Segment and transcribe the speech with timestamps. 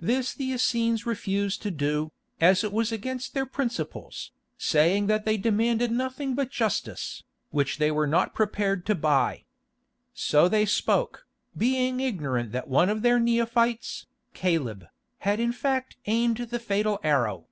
[0.00, 5.38] This the Essenes refused to do, as it was against their principles, saying that they
[5.38, 9.46] demanded nothing but justice, which they were not prepared to buy.
[10.12, 14.04] So they spoke, being ignorant that one of their neophytes,
[14.34, 14.88] Caleb,
[15.20, 17.46] had in fact aimed the fatal arrow.